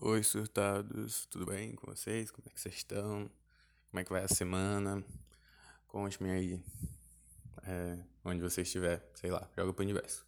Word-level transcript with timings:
Oi, 0.00 0.22
surtados, 0.22 1.26
tudo 1.26 1.46
bem 1.46 1.74
com 1.74 1.90
vocês? 1.90 2.30
Como 2.30 2.46
é 2.46 2.52
que 2.54 2.60
vocês 2.60 2.76
estão? 2.76 3.28
Como 3.90 4.00
é 4.00 4.04
que 4.04 4.12
vai 4.12 4.22
a 4.22 4.28
semana? 4.28 5.04
Conte-me 5.88 6.30
aí, 6.30 6.62
é, 7.64 7.98
onde 8.24 8.40
você 8.40 8.62
estiver, 8.62 9.04
sei 9.16 9.32
lá, 9.32 9.50
joga 9.56 9.72
pro 9.72 9.82
universo. 9.82 10.24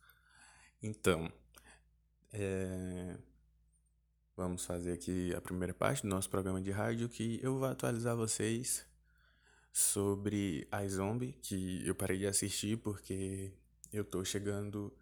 Então, 0.82 1.32
é, 2.32 3.16
vamos 4.36 4.64
fazer 4.64 4.92
aqui 4.92 5.32
a 5.36 5.40
primeira 5.40 5.72
parte 5.72 6.02
do 6.02 6.08
nosso 6.08 6.28
programa 6.28 6.60
de 6.60 6.72
rádio 6.72 7.08
que 7.08 7.38
eu 7.40 7.56
vou 7.56 7.68
atualizar 7.68 8.16
vocês 8.16 8.84
sobre 9.72 10.66
a 10.72 10.84
Zombie, 10.88 11.38
que 11.40 11.86
eu 11.86 11.94
parei 11.94 12.18
de 12.18 12.26
assistir 12.26 12.76
porque 12.78 13.52
eu 13.92 14.04
tô 14.04 14.24
chegando 14.24 14.92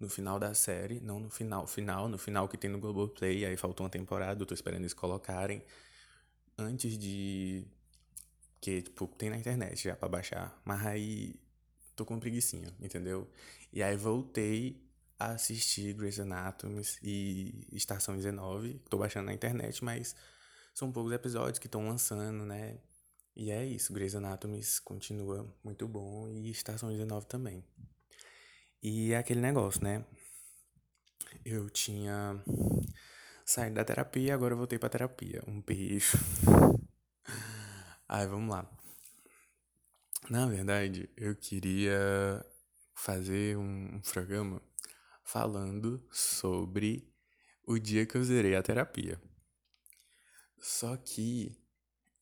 no 0.00 0.08
final 0.08 0.38
da 0.38 0.54
série, 0.54 0.98
não 1.00 1.20
no 1.20 1.28
final, 1.30 1.66
final, 1.66 2.08
no 2.08 2.16
final 2.16 2.48
que 2.48 2.56
tem 2.56 2.70
no 2.70 2.80
Globoplay, 2.80 3.44
aí 3.44 3.56
faltou 3.56 3.84
uma 3.84 3.90
temporada, 3.90 4.42
eu 4.42 4.46
tô 4.46 4.54
esperando 4.54 4.80
eles 4.80 4.94
colocarem 4.94 5.62
antes 6.58 6.98
de 6.98 7.66
que 8.60 8.82
tipo 8.82 9.06
tem 9.08 9.30
na 9.30 9.36
internet 9.36 9.84
já 9.84 9.94
para 9.94 10.08
baixar, 10.08 10.60
mas 10.64 10.84
aí 10.86 11.40
tô 11.94 12.04
com 12.06 12.18
preguiçinha, 12.18 12.74
entendeu? 12.80 13.30
E 13.72 13.82
aí 13.82 13.96
voltei 13.96 14.82
a 15.18 15.32
assistir 15.32 15.92
Grey's 15.94 16.18
Anatomy 16.18 16.82
e 17.02 17.66
Estação 17.72 18.16
19, 18.16 18.80
tô 18.88 18.98
baixando 18.98 19.26
na 19.26 19.34
internet, 19.34 19.84
mas 19.84 20.16
são 20.74 20.90
poucos 20.90 21.12
episódios 21.12 21.58
que 21.58 21.66
estão 21.66 21.86
lançando, 21.86 22.44
né? 22.46 22.78
E 23.36 23.50
é 23.50 23.64
isso, 23.66 23.92
Grey's 23.92 24.14
Anatomy 24.14 24.60
continua 24.82 25.54
muito 25.62 25.86
bom 25.86 26.26
e 26.28 26.50
Estação 26.50 26.90
19 26.90 27.26
também. 27.26 27.64
E 28.82 29.12
é 29.12 29.18
aquele 29.18 29.40
negócio, 29.40 29.84
né? 29.84 30.04
Eu 31.44 31.68
tinha 31.68 32.42
saído 33.44 33.74
da 33.74 33.84
terapia, 33.84 34.34
agora 34.34 34.54
eu 34.54 34.58
voltei 34.58 34.78
pra 34.78 34.88
terapia. 34.88 35.42
Um 35.46 35.60
beijo. 35.60 36.16
Aí, 38.08 38.26
vamos 38.26 38.50
lá. 38.50 38.70
Na 40.30 40.46
verdade, 40.46 41.10
eu 41.16 41.36
queria 41.36 42.44
fazer 42.94 43.56
um 43.58 44.00
programa 44.12 44.62
falando 45.24 46.02
sobre 46.10 47.12
o 47.66 47.78
dia 47.78 48.06
que 48.06 48.16
eu 48.16 48.24
zerei 48.24 48.56
a 48.56 48.62
terapia. 48.62 49.20
Só 50.58 50.96
que 50.96 51.54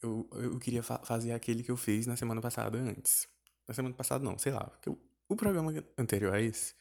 eu, 0.03 0.29
eu 0.33 0.59
queria 0.59 0.83
fa 0.83 0.99
fazer 1.05 1.33
aquele 1.33 1.63
que 1.63 1.71
eu 1.71 1.77
fiz 1.77 2.07
na 2.07 2.17
semana 2.17 2.41
passada 2.41 2.79
antes. 2.79 3.29
Na 3.67 3.75
semana 3.75 3.95
passada 3.95 4.25
não, 4.25 4.39
sei 4.39 4.53
lá. 4.53 4.65
Porque 4.65 4.89
eu 4.89 5.08
o 5.29 5.37
programa 5.37 5.73
anterior 5.97 6.35
a 6.35 6.41
esse, 6.41 6.75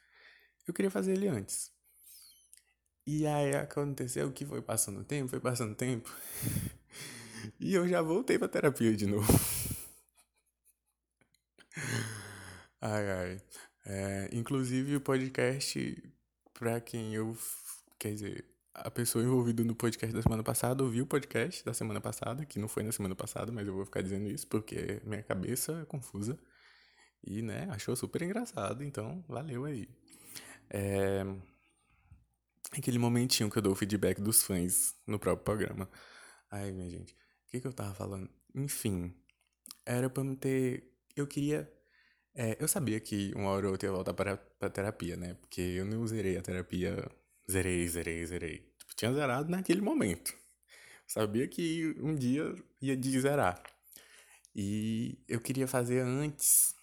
eu 0.67 0.73
queria 0.73 0.91
fazer 0.91 1.13
ele 1.13 1.27
antes. 1.27 1.71
E 3.05 3.25
aí 3.25 3.55
aconteceu 3.55 4.31
que 4.31 4.45
foi 4.45 4.61
passando 4.61 5.03
tempo, 5.03 5.29
foi 5.29 5.39
passando 5.39 5.75
tempo. 5.75 6.13
e 7.59 7.73
eu 7.73 7.87
já 7.87 8.01
voltei 8.01 8.37
pra 8.37 8.47
terapia 8.47 8.95
de 8.95 9.05
novo. 9.05 9.27
ai, 12.81 13.11
ai. 13.11 13.41
É, 13.85 14.29
inclusive 14.33 14.97
o 14.97 15.01
podcast, 15.01 16.13
pra 16.53 16.81
quem 16.81 17.15
eu. 17.15 17.37
Quer 17.97 18.13
dizer, 18.13 18.45
a 18.73 18.91
pessoa 18.91 19.23
envolvida 19.23 19.63
no 19.63 19.73
podcast 19.73 20.13
da 20.13 20.21
semana 20.21 20.43
passada 20.43 20.83
ouviu 20.83 21.05
o 21.05 21.07
podcast 21.07 21.63
da 21.63 21.73
semana 21.73 22.01
passada, 22.01 22.45
que 22.45 22.59
não 22.59 22.67
foi 22.67 22.83
na 22.83 22.91
semana 22.91 23.15
passada, 23.15 23.51
mas 23.51 23.67
eu 23.67 23.73
vou 23.73 23.85
ficar 23.85 24.01
dizendo 24.01 24.27
isso 24.27 24.45
porque 24.47 25.01
minha 25.05 25.23
cabeça 25.23 25.79
é 25.81 25.85
confusa. 25.85 26.37
E, 27.23 27.41
né, 27.41 27.67
achou 27.69 27.95
super 27.95 28.21
engraçado, 28.21 28.83
então 28.83 29.23
valeu 29.27 29.65
aí. 29.65 29.87
É... 30.69 31.23
Aquele 32.71 32.99
momentinho 32.99 33.49
que 33.49 33.57
eu 33.57 33.61
dou 33.61 33.71
o 33.71 33.75
feedback 33.75 34.21
dos 34.21 34.43
fãs 34.43 34.95
no 35.05 35.17
próprio 35.17 35.45
programa. 35.45 35.89
Ai, 36.51 36.71
minha 36.71 36.89
gente, 36.89 37.13
o 37.13 37.49
que, 37.49 37.61
que 37.61 37.67
eu 37.67 37.73
tava 37.73 37.93
falando? 37.93 38.29
Enfim, 38.53 39.13
era 39.85 40.09
pra 40.09 40.23
me 40.23 40.35
ter. 40.35 40.91
Eu 41.15 41.25
queria. 41.27 41.71
É, 42.35 42.57
eu 42.59 42.67
sabia 42.67 42.99
que 42.99 43.33
uma 43.35 43.49
hora 43.51 43.67
ou 43.67 43.71
outra 43.71 43.87
ia 43.87 43.93
voltar 43.93 44.13
para 44.13 44.37
pra 44.37 44.69
terapia, 44.69 45.15
né? 45.15 45.33
Porque 45.35 45.61
eu 45.61 45.85
não 45.85 46.05
zerei 46.05 46.37
a 46.37 46.41
terapia. 46.41 47.09
Zerei, 47.49 47.87
zerei, 47.87 48.25
zerei. 48.25 48.57
Tipo, 48.77 48.95
tinha 48.95 49.13
zerado 49.13 49.49
naquele 49.49 49.81
momento. 49.81 50.33
Sabia 51.07 51.47
que 51.47 51.95
um 51.99 52.13
dia 52.15 52.53
ia 52.81 52.97
de 52.97 53.19
zerar. 53.19 53.63
E 54.53 55.17
eu 55.27 55.39
queria 55.39 55.67
fazer 55.67 56.01
antes 56.01 56.75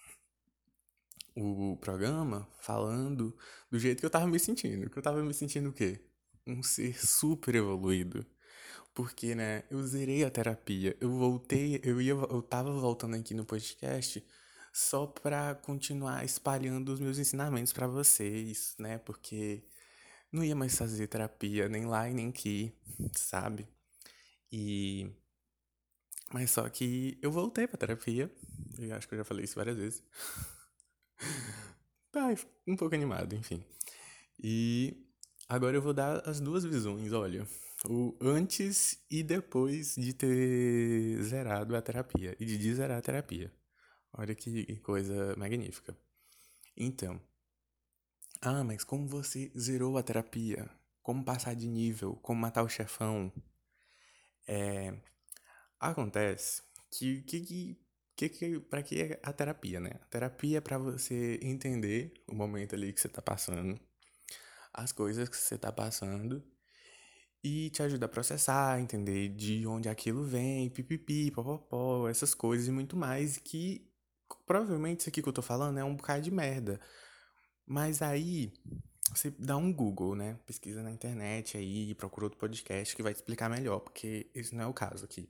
o 1.36 1.76
programa 1.78 2.48
falando 2.60 3.36
do 3.70 3.78
jeito 3.78 4.00
que 4.00 4.06
eu 4.06 4.10
tava 4.10 4.26
me 4.26 4.38
sentindo. 4.38 4.88
Que 4.90 4.98
eu 4.98 5.02
tava 5.02 5.22
me 5.22 5.34
sentindo 5.34 5.70
o 5.70 5.72
quê? 5.72 6.00
Um 6.46 6.62
ser 6.62 6.98
super 7.04 7.54
evoluído. 7.54 8.24
Porque, 8.94 9.34
né, 9.34 9.64
eu 9.70 9.84
zerei 9.86 10.24
a 10.24 10.30
terapia. 10.30 10.96
Eu 11.00 11.10
voltei, 11.10 11.80
eu 11.82 12.00
ia, 12.00 12.12
eu 12.12 12.42
tava 12.42 12.72
voltando 12.72 13.16
aqui 13.16 13.34
no 13.34 13.44
podcast 13.44 14.24
só 14.72 15.06
pra 15.06 15.54
continuar 15.54 16.24
espalhando 16.24 16.92
os 16.92 17.00
meus 17.00 17.18
ensinamentos 17.18 17.72
para 17.72 17.86
vocês, 17.86 18.74
né? 18.78 18.98
Porque 18.98 19.64
não 20.32 20.44
ia 20.44 20.54
mais 20.56 20.76
fazer 20.76 21.06
terapia 21.08 21.68
nem 21.68 21.86
lá 21.86 22.08
e 22.08 22.14
nem 22.14 22.28
aqui, 22.28 22.72
sabe? 23.14 23.68
E 24.52 25.10
mas 26.32 26.50
só 26.50 26.68
que 26.68 27.18
eu 27.22 27.30
voltei 27.30 27.66
pra 27.68 27.78
terapia. 27.78 28.30
Eu 28.78 28.96
acho 28.96 29.08
que 29.08 29.14
eu 29.14 29.18
já 29.18 29.24
falei 29.24 29.44
isso 29.44 29.54
várias 29.54 29.76
vezes. 29.76 30.02
Tá, 32.12 32.28
um 32.66 32.76
pouco 32.76 32.94
animado, 32.94 33.34
enfim. 33.34 33.64
E 34.42 35.06
agora 35.48 35.76
eu 35.76 35.82
vou 35.82 35.94
dar 35.94 36.28
as 36.28 36.40
duas 36.40 36.64
visões, 36.64 37.12
olha. 37.12 37.46
O 37.86 38.16
antes 38.20 38.98
e 39.10 39.22
depois 39.22 39.94
de 39.94 40.14
ter 40.14 41.22
zerado 41.22 41.76
a 41.76 41.82
terapia. 41.82 42.34
E 42.40 42.46
de 42.46 42.74
zerar 42.74 42.98
a 42.98 43.02
terapia. 43.02 43.52
Olha 44.12 44.34
que 44.34 44.76
coisa 44.76 45.34
magnífica. 45.36 45.96
Então. 46.76 47.20
Ah, 48.40 48.64
mas 48.64 48.84
como 48.84 49.06
você 49.06 49.52
zerou 49.58 49.98
a 49.98 50.02
terapia? 50.02 50.70
Como 51.02 51.24
passar 51.24 51.54
de 51.54 51.66
nível? 51.66 52.16
Como 52.16 52.40
matar 52.40 52.62
o 52.62 52.68
chefão? 52.68 53.32
É. 54.46 54.94
Acontece 55.78 56.62
que, 56.90 57.22
que, 57.22 57.40
que, 57.40 57.83
que, 58.16 58.60
para 58.60 58.82
que 58.82 59.02
é 59.02 59.20
a 59.22 59.32
terapia, 59.32 59.80
né? 59.80 59.90
A 60.02 60.06
terapia 60.06 60.58
é 60.58 60.60
para 60.60 60.78
você 60.78 61.38
entender 61.42 62.12
o 62.26 62.34
momento 62.34 62.74
ali 62.74 62.92
que 62.92 63.00
você 63.00 63.08
tá 63.08 63.20
passando, 63.20 63.78
as 64.72 64.92
coisas 64.92 65.28
que 65.28 65.36
você 65.36 65.58
tá 65.58 65.72
passando 65.72 66.42
e 67.42 67.70
te 67.70 67.82
ajuda 67.82 68.06
a 68.06 68.08
processar, 68.08 68.80
entender 68.80 69.28
de 69.30 69.66
onde 69.66 69.88
aquilo 69.88 70.24
vem, 70.24 70.70
pipipi, 70.70 71.30
popopó, 71.30 72.08
essas 72.08 72.34
coisas 72.34 72.68
e 72.68 72.72
muito 72.72 72.96
mais 72.96 73.36
que 73.36 73.90
provavelmente 74.46 75.00
isso 75.00 75.08
aqui 75.10 75.22
que 75.22 75.28
eu 75.28 75.32
tô 75.32 75.42
falando 75.42 75.78
é 75.78 75.84
um 75.84 75.94
bocado 75.96 76.22
de 76.22 76.30
merda. 76.30 76.80
Mas 77.66 78.00
aí 78.02 78.52
você 79.10 79.30
dá 79.30 79.56
um 79.56 79.72
Google, 79.72 80.14
né? 80.14 80.38
Pesquisa 80.46 80.82
na 80.82 80.90
internet 80.90 81.56
aí, 81.56 81.94
procura 81.94 82.26
outro 82.26 82.38
podcast 82.38 82.96
que 82.96 83.02
vai 83.02 83.12
te 83.12 83.16
explicar 83.16 83.50
melhor, 83.50 83.80
porque 83.80 84.30
esse 84.34 84.54
não 84.54 84.64
é 84.64 84.66
o 84.66 84.74
caso 84.74 85.04
aqui. 85.04 85.28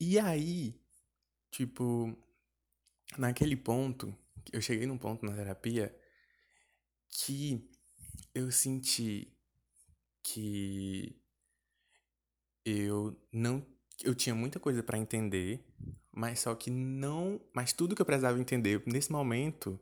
E 0.00 0.18
aí, 0.18 0.80
Tipo, 1.50 2.16
naquele 3.16 3.56
ponto, 3.56 4.14
eu 4.52 4.60
cheguei 4.60 4.86
num 4.86 4.98
ponto 4.98 5.24
na 5.24 5.34
terapia 5.34 5.94
que 7.10 7.70
eu 8.34 8.50
senti 8.52 9.32
que 10.22 11.20
eu 12.64 13.16
não 13.32 13.64
eu 14.04 14.14
tinha 14.14 14.34
muita 14.34 14.60
coisa 14.60 14.82
para 14.82 14.96
entender, 14.98 15.64
mas 16.12 16.40
só 16.40 16.54
que 16.54 16.70
não, 16.70 17.40
mas 17.52 17.72
tudo 17.72 17.96
que 17.96 18.02
eu 18.02 18.06
precisava 18.06 18.38
entender 18.38 18.82
nesse 18.86 19.10
momento 19.10 19.78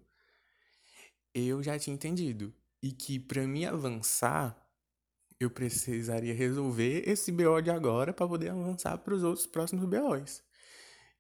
eu 1.34 1.62
já 1.62 1.78
tinha 1.78 1.94
entendido 1.94 2.53
e 2.83 2.93
que 2.93 3.19
para 3.19 3.47
mim 3.47 3.65
avançar 3.66 4.56
eu 5.38 5.50
precisaria 5.50 6.34
resolver 6.34 7.07
esse 7.07 7.30
BO 7.30 7.60
de 7.60 7.71
agora 7.71 8.13
para 8.13 8.27
poder 8.27 8.51
avançar 8.51 8.97
para 8.98 9.15
os 9.15 9.22
outros 9.22 9.47
próximos 9.47 9.84
BOs. 9.84 10.42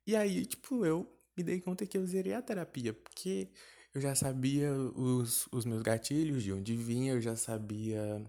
E 0.06 0.14
aí, 0.16 0.46
tipo, 0.46 0.84
eu 0.86 1.06
me 1.36 1.42
dei 1.42 1.60
conta 1.60 1.86
que 1.86 1.98
eu 1.98 2.06
zerei 2.06 2.32
a 2.34 2.42
terapia, 2.42 2.94
porque 2.94 3.50
eu 3.94 4.00
já 4.00 4.14
sabia 4.14 4.72
os, 4.72 5.48
os 5.52 5.64
meus 5.64 5.82
gatilhos, 5.82 6.42
de 6.42 6.52
onde 6.52 6.76
vinha, 6.76 7.12
eu 7.12 7.20
já 7.20 7.34
sabia 7.36 8.22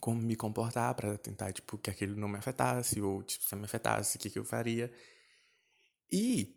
como 0.00 0.20
me 0.20 0.34
comportar 0.34 0.94
para 0.94 1.16
tentar, 1.16 1.52
tipo, 1.52 1.78
que 1.78 1.90
aquilo 1.90 2.16
não 2.16 2.28
me 2.28 2.38
afetasse, 2.38 3.00
ou, 3.00 3.22
tipo, 3.22 3.44
se 3.44 3.54
me 3.54 3.64
afetasse, 3.64 4.16
o 4.16 4.20
que, 4.20 4.30
que 4.30 4.38
eu 4.38 4.44
faria. 4.44 4.92
E 6.10 6.56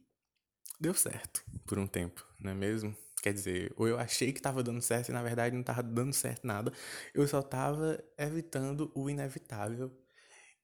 deu 0.79 0.93
certo 0.93 1.43
por 1.65 1.79
um 1.79 1.87
tempo, 1.87 2.25
não 2.39 2.51
é 2.51 2.55
mesmo? 2.55 2.95
Quer 3.23 3.33
dizer, 3.33 3.73
ou 3.77 3.87
eu 3.87 3.99
achei 3.99 4.31
que 4.33 4.39
estava 4.39 4.63
dando 4.63 4.81
certo 4.81 5.09
e 5.09 5.11
na 5.11 5.23
verdade 5.23 5.53
não 5.55 5.61
estava 5.61 5.83
dando 5.83 6.13
certo 6.13 6.45
nada. 6.45 6.71
Eu 7.13 7.27
só 7.27 7.39
estava 7.39 8.03
evitando 8.17 8.91
o 8.95 9.09
inevitável, 9.09 9.91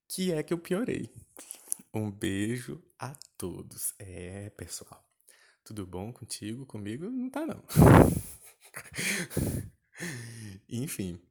que 0.08 0.32
é 0.32 0.44
que 0.44 0.54
eu 0.54 0.60
piorei. 0.60 1.12
Um 1.94 2.10
beijo 2.10 2.82
a 2.98 3.14
todos. 3.38 3.94
É, 4.00 4.50
pessoal. 4.52 5.06
Tudo 5.64 5.86
bom 5.86 6.12
contigo? 6.14 6.66
Comigo 6.66 7.10
não 7.10 7.30
tá 7.30 7.46
não. 7.46 7.64
Enfim. 10.70 11.22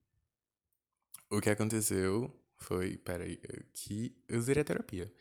O 1.30 1.40
que 1.40 1.48
aconteceu 1.48 2.30
foi, 2.58 2.98
peraí, 2.98 3.40
que 3.72 4.14
eu 4.28 4.40
zerei 4.40 4.60
a 4.60 4.64
terapia. 4.64 5.12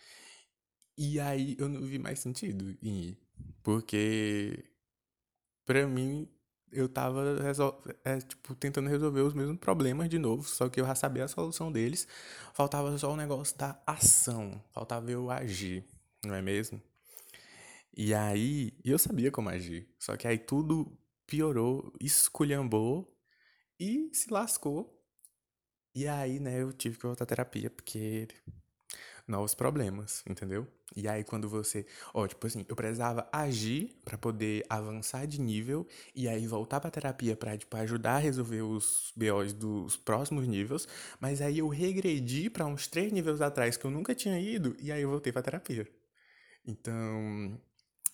E 0.97 1.19
aí 1.19 1.55
eu 1.57 1.69
não 1.69 1.85
vi 1.85 1.97
mais 1.97 2.19
sentido 2.19 2.77
em 2.81 3.09
ir. 3.09 3.17
Porque, 3.63 4.65
pra 5.65 5.87
mim, 5.87 6.29
eu 6.71 6.87
tava 6.89 7.41
resol... 7.41 7.81
é, 8.03 8.19
tipo, 8.19 8.55
tentando 8.55 8.89
resolver 8.89 9.21
os 9.21 9.33
mesmos 9.33 9.57
problemas 9.57 10.09
de 10.09 10.19
novo, 10.19 10.43
só 10.43 10.69
que 10.69 10.79
eu 10.81 10.85
já 10.85 10.95
sabia 10.95 11.25
a 11.25 11.27
solução 11.27 11.71
deles. 11.71 12.07
Faltava 12.53 12.97
só 12.97 13.11
o 13.11 13.15
negócio 13.15 13.57
da 13.57 13.81
ação. 13.85 14.63
Faltava 14.71 15.09
eu 15.11 15.29
agir, 15.31 15.83
não 16.25 16.35
é 16.35 16.41
mesmo? 16.41 16.81
E 17.95 18.13
aí, 18.13 18.73
eu 18.83 18.97
sabia 18.97 19.31
como 19.31 19.49
agir. 19.49 19.87
Só 19.99 20.15
que 20.15 20.27
aí 20.27 20.37
tudo 20.37 20.97
piorou, 21.27 21.93
esculhambou 21.99 23.15
e 23.79 24.09
se 24.13 24.31
lascou. 24.31 24.95
E 25.93 26.07
aí, 26.07 26.39
né, 26.39 26.61
eu 26.61 26.71
tive 26.71 26.97
que 26.97 27.03
voltar 27.05 27.23
à 27.23 27.27
terapia, 27.27 27.69
porque 27.69 28.27
novos 29.29 29.53
problemas, 29.53 30.23
entendeu? 30.27 30.67
E 30.95 31.07
aí 31.07 31.23
quando 31.23 31.47
você, 31.47 31.85
ó, 32.13 32.27
tipo 32.27 32.45
assim, 32.47 32.65
eu 32.67 32.75
precisava 32.75 33.27
agir 33.31 33.95
para 34.03 34.17
poder 34.17 34.65
avançar 34.69 35.27
de 35.27 35.39
nível 35.39 35.87
e 36.15 36.27
aí 36.27 36.47
voltar 36.47 36.79
para 36.79 36.89
terapia 36.89 37.35
para 37.35 37.57
tipo 37.57 37.77
ajudar 37.77 38.15
a 38.15 38.19
resolver 38.19 38.61
os 38.63 39.13
BOs 39.15 39.53
dos 39.53 39.95
próximos 39.95 40.47
níveis, 40.47 40.87
mas 41.19 41.41
aí 41.41 41.59
eu 41.59 41.67
regredi 41.69 42.49
para 42.49 42.65
uns 42.65 42.87
três 42.87 43.11
níveis 43.11 43.41
atrás 43.41 43.77
que 43.77 43.85
eu 43.85 43.91
nunca 43.91 44.15
tinha 44.15 44.39
ido 44.39 44.75
e 44.79 44.91
aí 44.91 45.01
eu 45.01 45.09
voltei 45.09 45.31
para 45.31 45.43
terapia. 45.43 45.87
Então, 46.65 47.59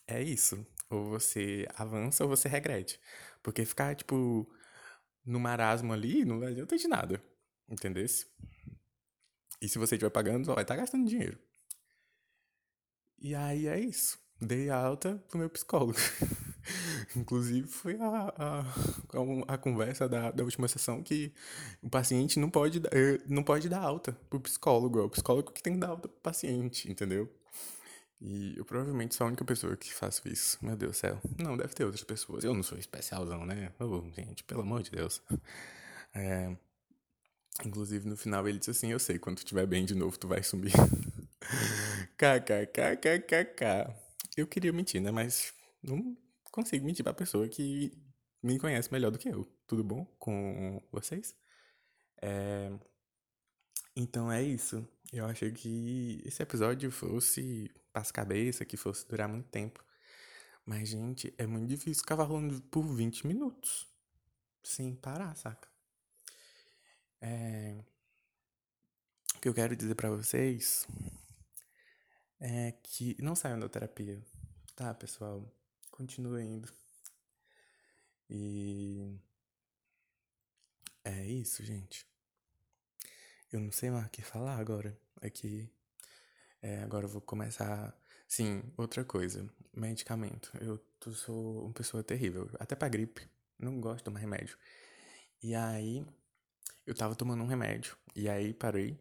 é 0.08 0.22
isso. 0.22 0.66
Ou 0.90 1.06
você 1.06 1.68
avança 1.76 2.24
ou 2.24 2.30
você 2.30 2.48
regrede. 2.48 3.00
Porque 3.44 3.66
ficar 3.66 3.96
tipo 3.96 4.48
no 5.26 5.40
marasmo 5.40 5.94
ali 5.94 6.24
não 6.26 6.42
adianta 6.42 6.78
de 6.78 6.88
nada. 6.88 7.22
Entendesse? 7.70 8.28
E 9.66 9.68
se 9.68 9.80
você 9.80 9.96
estiver 9.96 10.12
pagando, 10.12 10.46
vai 10.46 10.62
estar 10.62 10.76
tá 10.76 10.82
gastando 10.82 11.10
dinheiro. 11.10 11.40
E 13.18 13.34
aí 13.34 13.68
é 13.68 13.80
isso. 13.80 14.20
Dei 14.40 14.70
alta 14.70 15.16
pro 15.28 15.40
meu 15.40 15.50
psicólogo. 15.50 15.98
Inclusive, 17.18 17.68
foi 17.68 17.96
a, 18.00 18.32
a, 18.38 19.54
a 19.56 19.58
conversa 19.58 20.08
da, 20.08 20.30
da 20.30 20.44
última 20.44 20.68
sessão 20.68 21.02
que 21.02 21.34
o 21.82 21.90
paciente 21.90 22.38
não 22.40 22.48
pode, 22.48 22.80
eh, 22.92 23.20
não 23.26 23.42
pode 23.42 23.68
dar 23.68 23.82
alta 23.82 24.12
pro 24.30 24.40
psicólogo. 24.40 25.00
É 25.00 25.04
o 25.04 25.10
psicólogo 25.10 25.52
que 25.52 25.64
tem 25.64 25.74
que 25.74 25.80
dar 25.80 25.90
alta 25.90 26.08
pro 26.08 26.22
paciente, 26.22 26.92
entendeu? 26.92 27.28
E 28.22 28.56
eu 28.56 28.66
provavelmente 28.66 29.16
sou 29.16 29.26
a 29.26 29.28
única 29.30 29.44
pessoa 29.44 29.76
que 29.76 29.92
faço 29.92 30.28
isso. 30.28 30.60
Meu 30.62 30.76
Deus 30.76 30.92
do 30.92 31.00
céu. 31.00 31.20
Não, 31.40 31.58
deve 31.58 31.74
ter 31.74 31.86
outras 31.86 32.04
pessoas. 32.04 32.44
Eu 32.44 32.54
não 32.54 32.62
sou 32.62 32.78
especialzão, 32.78 33.48
né? 33.48 33.72
Oh, 33.80 34.04
gente, 34.12 34.44
pelo 34.44 34.62
amor 34.62 34.84
de 34.84 34.92
Deus. 34.92 35.24
É, 36.18 36.56
Inclusive, 37.64 38.08
no 38.08 38.18
final 38.18 38.48
ele 38.48 38.60
disse 38.60 38.72
assim: 38.72 38.92
Eu 38.92 39.00
sei, 39.00 39.18
quando 39.18 39.38
tu 39.38 39.40
estiver 39.40 39.66
bem 39.66 39.86
de 39.86 39.96
novo, 39.96 40.18
tu 40.18 40.28
vai 40.28 40.44
sumir. 40.44 40.74
KKKKKK. 42.18 43.94
Eu 44.36 44.48
queria 44.48 44.74
mentir, 44.74 45.02
né? 45.02 45.12
Mas 45.12 45.54
não 45.82 46.18
consigo 46.52 46.86
mentir 46.86 47.04
pra 47.04 47.14
pessoa 47.14 47.48
que 47.48 47.92
me 48.44 48.60
conhece 48.60 48.92
melhor 48.92 49.12
do 49.12 49.18
que 49.18 49.30
eu. 49.30 49.46
Tudo 49.68 49.84
bom 49.84 50.06
com 50.20 50.82
vocês? 50.92 51.36
É... 52.22 52.72
Então 53.96 54.32
é 54.32 54.44
isso. 54.44 54.88
Eu 55.14 55.26
achei 55.26 55.52
que 55.52 56.22
esse 56.26 56.44
episódio 56.44 56.92
fosse 56.92 57.72
as 57.94 58.12
cabeça, 58.12 58.66
que 58.66 58.76
fosse 58.76 59.08
durar 59.08 59.30
muito 59.30 59.48
tempo. 59.50 59.84
Mas, 60.66 60.90
gente, 60.90 61.34
é 61.38 61.46
muito 61.46 61.68
difícil 61.68 62.02
ficar 62.02 62.18
falando 62.18 62.60
por 62.64 62.84
20 62.84 63.28
minutos. 63.28 63.88
Sem 64.64 64.96
parar, 64.96 65.36
saca? 65.36 65.75
É... 67.26 67.76
O 69.36 69.40
que 69.40 69.50
eu 69.50 69.54
quero 69.54 69.76
dizer 69.76 69.96
para 69.96 70.12
vocês 70.12 70.88
é 72.40 72.72
que 72.84 73.16
não 73.20 73.36
saiam 73.36 73.60
da 73.60 73.68
terapia, 73.68 74.22
tá, 74.76 74.94
pessoal? 74.94 75.52
Continuem 75.90 76.54
indo. 76.58 76.72
E 78.30 79.20
é 81.04 81.26
isso, 81.26 81.64
gente. 81.64 82.06
Eu 83.52 83.60
não 83.60 83.72
sei 83.72 83.90
mais 83.90 84.06
o 84.06 84.10
que 84.10 84.22
falar 84.22 84.58
agora. 84.58 84.96
É 85.22 85.30
que 85.30 85.68
é, 86.62 86.84
agora 86.84 87.06
eu 87.06 87.10
vou 87.10 87.22
começar. 87.22 87.96
Sim, 88.28 88.62
outra 88.78 89.04
coisa. 89.04 89.50
Medicamento. 89.74 90.52
Eu 90.62 90.80
sou 91.14 91.66
uma 91.66 91.74
pessoa 91.74 92.04
terrível. 92.04 92.50
Até 92.60 92.76
pra 92.76 92.90
gripe. 92.90 93.28
Não 93.58 93.80
gosto 93.82 93.98
de 94.00 94.04
tomar 94.04 94.20
remédio. 94.20 94.58
E 95.42 95.56
aí, 95.56 96.06
eu 96.86 96.94
tava 96.94 97.16
tomando 97.16 97.44
um 97.44 97.48
remédio. 97.48 97.98
E 98.16 98.30
aí 98.30 98.54
parei. 98.54 98.98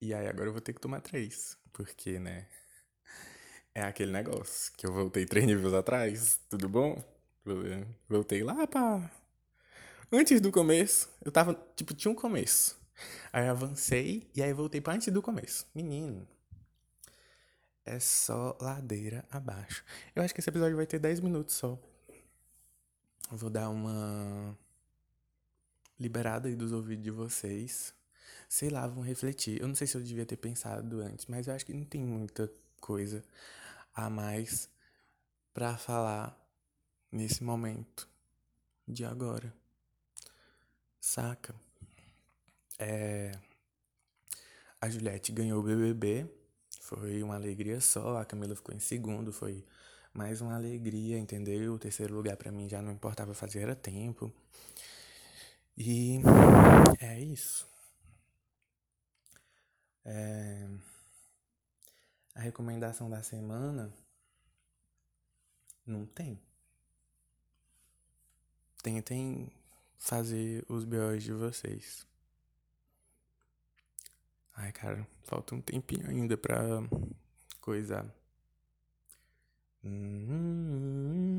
E 0.00 0.14
aí 0.14 0.26
agora 0.28 0.48
eu 0.48 0.52
vou 0.52 0.60
ter 0.60 0.72
que 0.72 0.80
tomar 0.80 1.00
três. 1.00 1.58
Porque, 1.72 2.18
né? 2.18 2.46
É 3.72 3.82
aquele 3.82 4.10
negócio 4.10 4.72
que 4.76 4.84
eu 4.84 4.92
voltei 4.92 5.24
três 5.24 5.46
níveis 5.46 5.72
atrás. 5.72 6.40
Tudo 6.48 6.68
bom? 6.68 7.00
Voltei 8.08 8.42
lá 8.42 8.66
pra. 8.66 9.08
Antes 10.10 10.40
do 10.40 10.50
começo. 10.50 11.08
Eu 11.24 11.30
tava. 11.30 11.54
Tipo, 11.76 11.94
tinha 11.94 12.10
um 12.10 12.14
começo. 12.14 12.76
Aí 13.32 13.48
avancei 13.48 14.28
e 14.34 14.42
aí 14.42 14.52
voltei 14.52 14.80
pra 14.80 14.94
antes 14.94 15.12
do 15.12 15.22
começo. 15.22 15.66
Menino. 15.72 16.26
É 17.84 18.00
só 18.00 18.58
ladeira 18.60 19.24
abaixo. 19.30 19.84
Eu 20.14 20.22
acho 20.22 20.34
que 20.34 20.40
esse 20.40 20.50
episódio 20.50 20.76
vai 20.76 20.86
ter 20.86 20.98
10 20.98 21.20
minutos 21.20 21.54
só. 21.54 21.78
vou 23.30 23.48
dar 23.50 23.70
uma 23.70 24.58
liberado 26.00 26.48
aí 26.48 26.56
dos 26.56 26.72
ouvidos 26.72 27.04
de 27.04 27.10
vocês. 27.10 27.94
Sei 28.48 28.70
lá, 28.70 28.86
vão 28.86 29.02
refletir. 29.02 29.60
Eu 29.60 29.68
não 29.68 29.74
sei 29.74 29.86
se 29.86 29.96
eu 29.96 30.02
devia 30.02 30.26
ter 30.26 30.36
pensado 30.36 31.00
antes, 31.00 31.26
mas 31.26 31.46
eu 31.46 31.54
acho 31.54 31.66
que 31.66 31.74
não 31.74 31.84
tem 31.84 32.02
muita 32.02 32.50
coisa 32.80 33.22
a 33.94 34.08
mais 34.08 34.68
para 35.52 35.76
falar 35.76 36.36
nesse 37.12 37.44
momento 37.44 38.08
de 38.88 39.04
agora. 39.04 39.52
Saca? 41.00 41.54
É... 42.78 43.32
A 44.80 44.88
Juliette 44.88 45.32
ganhou 45.32 45.60
o 45.60 45.62
BBB. 45.62 46.26
Foi 46.80 47.22
uma 47.22 47.34
alegria 47.34 47.80
só. 47.80 48.18
A 48.18 48.24
Camila 48.24 48.56
ficou 48.56 48.74
em 48.74 48.80
segundo. 48.80 49.32
Foi 49.32 49.64
mais 50.12 50.40
uma 50.40 50.56
alegria, 50.56 51.18
entendeu? 51.18 51.74
O 51.74 51.78
terceiro 51.78 52.14
lugar 52.14 52.36
para 52.36 52.50
mim 52.50 52.68
já 52.68 52.82
não 52.82 52.92
importava 52.92 53.34
fazer 53.34 53.60
era 53.60 53.76
tempo. 53.76 54.32
E 55.82 56.20
é 57.00 57.18
isso. 57.18 57.66
É... 60.04 60.68
A 62.34 62.40
recomendação 62.40 63.08
da 63.08 63.22
semana 63.22 63.90
não 65.86 66.04
tem. 66.04 66.38
Tentem 68.82 69.50
fazer 69.96 70.66
os 70.68 70.84
BOs 70.84 71.22
de 71.22 71.32
vocês. 71.32 72.06
Ai, 74.56 74.72
cara, 74.72 75.08
falta 75.22 75.54
um 75.54 75.62
tempinho 75.62 76.10
ainda 76.10 76.36
pra 76.36 76.58
coisar. 77.58 78.04
Hum, 79.82 81.29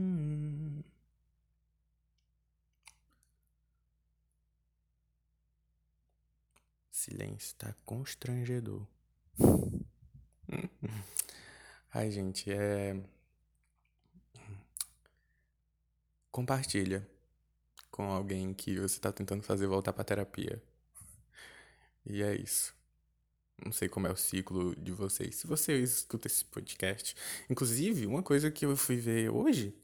Silêncio 7.01 7.55
tá 7.55 7.73
constrangedor. 7.83 8.85
Ai, 11.91 12.11
gente, 12.11 12.51
é. 12.51 12.95
Compartilha 16.31 17.09
com 17.89 18.03
alguém 18.03 18.53
que 18.53 18.79
você 18.79 18.99
tá 18.99 19.11
tentando 19.11 19.41
fazer 19.41 19.65
voltar 19.65 19.93
pra 19.93 20.03
terapia. 20.03 20.61
E 22.05 22.21
é 22.21 22.35
isso. 22.35 22.71
Não 23.65 23.71
sei 23.71 23.89
como 23.89 24.05
é 24.05 24.11
o 24.11 24.15
ciclo 24.15 24.75
de 24.75 24.91
vocês. 24.91 25.37
Se 25.37 25.47
você 25.47 25.81
escuta 25.81 26.27
esse 26.27 26.45
podcast. 26.45 27.15
Inclusive, 27.49 28.05
uma 28.05 28.21
coisa 28.21 28.51
que 28.51 28.63
eu 28.63 28.77
fui 28.77 28.97
ver 28.97 29.31
hoje. 29.31 29.75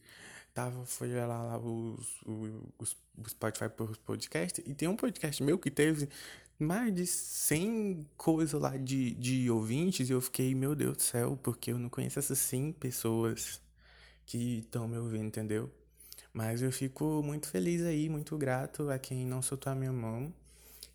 Tava, 0.53 0.85
foi 0.85 1.15
lá, 1.15 1.25
lá 1.25 1.57
os, 1.57 2.21
os, 2.23 2.95
os 3.17 3.31
Spotify 3.31 3.71
podcast. 4.05 4.63
E 4.67 4.75
tem 4.75 4.87
um 4.87 4.95
podcast 4.95 5.41
meu 5.41 5.57
que 5.57 5.71
teve 5.71 6.07
mais 6.59 6.93
de 6.93 7.05
100 7.05 8.07
coisas 8.17 8.59
lá 8.59 8.75
de, 8.77 9.13
de 9.15 9.49
ouvintes 9.49 10.09
e 10.09 10.13
eu 10.13 10.21
fiquei, 10.21 10.55
meu 10.55 10.75
Deus 10.75 10.97
do 10.97 11.03
céu, 11.03 11.37
porque 11.41 11.71
eu 11.71 11.77
não 11.77 11.89
conheço 11.89 12.19
essas 12.19 12.39
100 12.39 12.73
pessoas 12.73 13.61
que 14.25 14.59
estão 14.59 14.87
me 14.87 14.97
ouvindo, 14.97 15.27
entendeu? 15.27 15.71
Mas 16.33 16.61
eu 16.61 16.71
fico 16.71 17.21
muito 17.23 17.47
feliz 17.49 17.81
aí, 17.83 18.09
muito 18.09 18.37
grato 18.37 18.89
a 18.89 18.99
quem 18.99 19.25
não 19.25 19.41
soltou 19.41 19.71
a 19.71 19.75
minha 19.75 19.91
mão, 19.91 20.33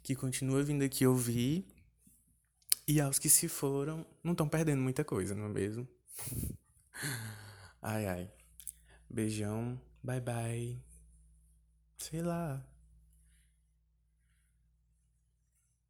que 0.02 0.14
continua 0.14 0.62
vindo 0.62 0.82
aqui 0.84 1.06
ouvir. 1.06 1.66
E 2.86 3.00
aos 3.00 3.18
que 3.18 3.28
se 3.28 3.48
foram, 3.48 4.04
não 4.22 4.32
estão 4.32 4.48
perdendo 4.48 4.82
muita 4.82 5.04
coisa, 5.04 5.34
não 5.34 5.46
é 5.46 5.48
mesmo? 5.48 5.88
ai, 7.80 8.06
ai. 8.06 8.30
Beijão, 9.08 9.80
bye 10.02 10.20
bye. 10.20 10.78
Sei 11.98 12.22
lá. 12.22 12.64